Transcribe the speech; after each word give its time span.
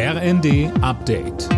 RND 0.00 0.70
Update. 0.80 1.48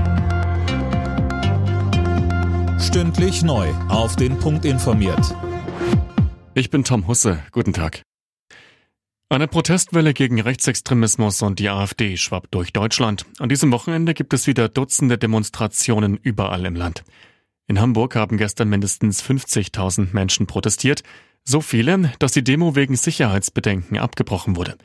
Stündlich 2.80 3.42
neu. 3.42 3.68
Auf 3.90 4.16
den 4.16 4.38
Punkt 4.38 4.64
informiert. 4.64 5.36
Ich 6.54 6.70
bin 6.70 6.82
Tom 6.82 7.06
Husse. 7.06 7.42
Guten 7.52 7.74
Tag. 7.74 8.00
Eine 9.28 9.46
Protestwelle 9.46 10.14
gegen 10.14 10.40
Rechtsextremismus 10.40 11.42
und 11.42 11.58
die 11.58 11.68
AfD 11.68 12.16
schwappt 12.16 12.54
durch 12.54 12.72
Deutschland. 12.72 13.26
An 13.40 13.50
diesem 13.50 13.70
Wochenende 13.72 14.14
gibt 14.14 14.32
es 14.32 14.46
wieder 14.46 14.70
Dutzende 14.70 15.18
Demonstrationen 15.18 16.16
überall 16.16 16.64
im 16.64 16.76
Land. 16.76 17.04
In 17.66 17.78
Hamburg 17.78 18.16
haben 18.16 18.38
gestern 18.38 18.70
mindestens 18.70 19.22
50.000 19.22 20.14
Menschen 20.14 20.46
protestiert. 20.46 21.02
So 21.44 21.60
viele, 21.60 22.10
dass 22.18 22.32
die 22.32 22.42
Demo 22.42 22.74
wegen 22.74 22.96
Sicherheitsbedenken 22.96 23.98
abgebrochen 23.98 24.56
wurde. 24.56 24.78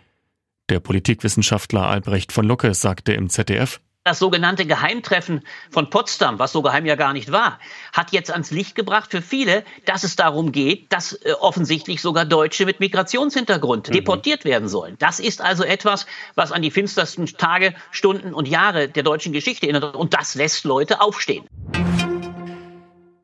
Der 0.70 0.80
Politikwissenschaftler 0.80 1.88
Albrecht 1.88 2.32
von 2.32 2.44
Lucke 2.44 2.74
sagte 2.74 3.14
im 3.14 3.30
ZDF, 3.30 3.80
das 4.04 4.20
sogenannte 4.20 4.66
Geheimtreffen 4.68 5.42
von 5.72 5.90
Potsdam, 5.90 6.38
was 6.38 6.52
so 6.52 6.62
geheim 6.62 6.86
ja 6.86 6.96
gar 6.96 7.14
nicht 7.14 7.32
war, 7.32 7.60
hat 7.92 8.12
jetzt 8.12 8.32
ans 8.32 8.52
Licht 8.52 8.76
gebracht 8.76 9.10
für 9.10 9.24
viele, 9.24 9.64
dass 9.86 10.04
es 10.04 10.16
darum 10.16 10.52
geht, 10.52 10.94
dass 10.94 11.14
äh, 11.14 11.34
offensichtlich 11.40 12.02
sogar 12.02 12.26
Deutsche 12.26 12.66
mit 12.66 12.80
Migrationshintergrund 12.80 13.90
mhm. 13.90 13.94
deportiert 13.94 14.46
werden 14.46 14.68
sollen. 14.68 14.96
Das 15.00 15.20
ist 15.20 15.42
also 15.42 15.64
etwas, 15.64 16.06
was 16.36 16.52
an 16.52 16.62
die 16.62 16.70
finstersten 16.70 17.26
Tage, 17.26 17.74
Stunden 17.90 18.34
und 18.34 18.48
Jahre 18.48 18.90
der 18.90 19.02
deutschen 19.02 19.34
Geschichte 19.34 19.68
erinnert. 19.68 19.96
Und 19.96 20.14
das 20.14 20.36
lässt 20.36 20.66
Leute 20.66 21.02
aufstehen. 21.02 21.46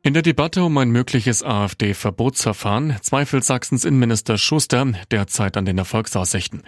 In 0.04 0.16
der 0.16 0.24
Debatte 0.24 0.64
um 0.64 0.76
ein 0.80 0.90
mögliches 0.90 1.44
AfD-Verbotsverfahren 1.44 2.98
zweifelt 3.02 3.44
Sachsens 3.44 3.86
Innenminister 3.86 4.40
Schuster 4.40 4.94
derzeit 5.12 5.58
an 5.58 5.66
den 5.66 5.78
Erfolgsaussichten. 5.78 6.64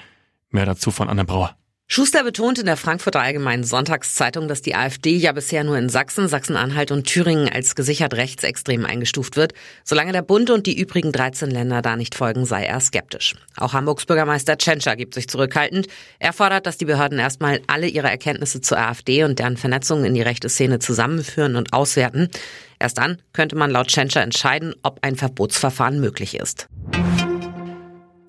Mehr 0.54 0.66
dazu 0.66 0.92
von 0.92 1.10
Anne 1.10 1.26
Brauer. 1.26 1.56
Schuster 1.88 2.24
betont 2.24 2.58
in 2.60 2.66
der 2.66 2.78
Frankfurter 2.78 3.22
Allgemeinen 3.22 3.64
Sonntagszeitung, 3.64 4.48
dass 4.48 4.62
die 4.62 4.74
AfD 4.74 5.16
ja 5.16 5.32
bisher 5.32 5.64
nur 5.64 5.78
in 5.78 5.90
Sachsen, 5.90 6.28
Sachsen-Anhalt 6.28 6.92
und 6.92 7.06
Thüringen 7.06 7.50
als 7.50 7.76
gesichert 7.76 8.14
rechtsextrem 8.14 8.86
eingestuft 8.86 9.36
wird. 9.36 9.54
Solange 9.84 10.12
der 10.12 10.22
Bund 10.22 10.50
und 10.50 10.66
die 10.66 10.80
übrigen 10.80 11.12
13 11.12 11.52
Länder 11.52 11.82
da 11.82 11.96
nicht 11.96 12.16
folgen, 12.16 12.46
sei 12.46 12.66
er 12.66 12.80
skeptisch. 12.80 13.36
Auch 13.58 13.74
Hamburgs 13.74 14.06
Bürgermeister 14.06 14.58
Tschentscher 14.58 14.96
gibt 14.96 15.14
sich 15.14 15.28
zurückhaltend. 15.28 15.88
Er 16.20 16.34
fordert, 16.34 16.66
dass 16.66 16.78
die 16.78 16.86
Behörden 16.86 17.20
erstmal 17.20 17.62
alle 17.68 17.88
ihre 17.88 18.10
Erkenntnisse 18.10 18.62
zur 18.62 18.80
AfD 18.80 19.24
und 19.24 19.40
deren 19.40 19.58
Vernetzung 19.58 20.06
in 20.06 20.14
die 20.14 20.22
rechte 20.22 20.50
Szene 20.50 20.80
zusammenführen 20.80 21.56
und 21.56 21.74
auswerten. 21.74 22.30
Erst 22.80 22.98
dann 22.98 23.22
könnte 23.34 23.56
man 23.56 23.72
laut 23.72 23.88
Tschentscher 23.88 24.22
entscheiden, 24.22 24.74
ob 24.84 25.00
ein 25.02 25.16
Verbotsverfahren 25.16 26.00
möglich 26.00 26.36
ist. 26.38 26.68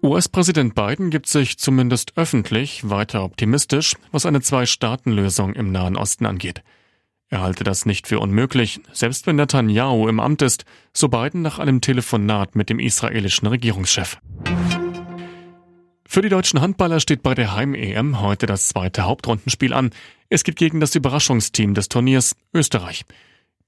US-Präsident 0.05 0.75
Biden 0.75 1.09
gibt 1.09 1.27
sich 1.27 1.57
zumindest 1.57 2.19
öffentlich 2.19 2.91
weiter 2.91 3.25
optimistisch, 3.25 3.97
was 4.13 4.27
eine 4.27 4.43
Zwei-Staaten-Lösung 4.43 5.55
im 5.55 5.73
Nahen 5.73 5.97
Osten 5.97 6.27
angeht. 6.27 6.63
Er 7.31 7.41
halte 7.41 7.65
das 7.65 7.87
nicht 7.87 8.07
für 8.07 8.21
unmöglich, 8.21 8.81
selbst 8.93 9.27
wenn 9.27 9.37
Netanyahu 9.37 10.07
im 10.09 10.21
Amt 10.21 10.43
ist, 10.43 10.67
so 10.93 11.09
Biden 11.09 11.41
nach 11.41 11.59
einem 11.59 11.81
Telefonat 11.81 12.55
mit 12.55 12.69
dem 12.69 12.81
israelischen 12.81 13.49
Regierungschef. 13.49 14.19
Für 16.07 16.21
die 16.21 16.29
deutschen 16.29 16.61
Handballer 16.61 17.01
steht 17.01 17.23
bei 17.23 17.35
der 17.35 17.55
Heim-EM 17.55 18.21
heute 18.21 18.45
das 18.45 18.69
zweite 18.69 19.05
Hauptrundenspiel 19.05 19.73
an. 19.73 19.89
Es 20.29 20.45
geht 20.45 20.57
gegen 20.57 20.81
das 20.81 20.95
Überraschungsteam 20.95 21.73
des 21.73 21.89
Turniers 21.89 22.37
Österreich. 22.53 23.07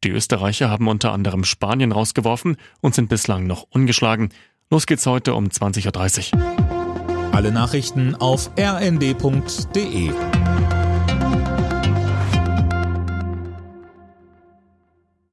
Die 0.04 0.10
Österreicher 0.10 0.68
haben 0.68 0.86
unter 0.86 1.12
anderem 1.12 1.44
Spanien 1.44 1.92
rausgeworfen 1.92 2.58
und 2.82 2.94
sind 2.94 3.08
bislang 3.08 3.46
noch 3.46 3.66
ungeschlagen. 3.70 4.28
Los 4.68 4.86
geht's 4.86 5.06
heute 5.06 5.34
um 5.34 5.44
20.30 5.44 6.34
Uhr. 6.34 7.32
Alle 7.32 7.52
Nachrichten 7.52 8.16
auf 8.16 8.50
rnd.de 8.58 10.10